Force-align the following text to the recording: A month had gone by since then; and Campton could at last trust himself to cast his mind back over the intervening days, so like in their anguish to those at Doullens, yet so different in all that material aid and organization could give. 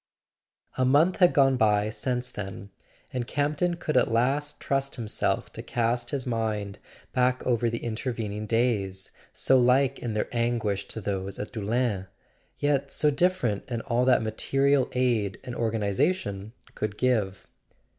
A 0.79 0.83
month 0.83 1.17
had 1.17 1.31
gone 1.31 1.57
by 1.57 1.91
since 1.91 2.31
then; 2.31 2.71
and 3.13 3.27
Campton 3.27 3.75
could 3.75 3.95
at 3.95 4.11
last 4.11 4.59
trust 4.59 4.95
himself 4.95 5.53
to 5.53 5.61
cast 5.61 6.09
his 6.09 6.25
mind 6.25 6.79
back 7.13 7.45
over 7.45 7.69
the 7.69 7.83
intervening 7.83 8.47
days, 8.47 9.11
so 9.31 9.59
like 9.59 9.99
in 9.99 10.13
their 10.13 10.27
anguish 10.35 10.87
to 10.87 11.01
those 11.01 11.37
at 11.37 11.51
Doullens, 11.51 12.07
yet 12.57 12.89
so 12.91 13.11
different 13.11 13.63
in 13.69 13.81
all 13.81 14.03
that 14.05 14.23
material 14.23 14.89
aid 14.93 15.37
and 15.43 15.53
organization 15.53 16.53
could 16.73 16.97
give. 16.97 17.45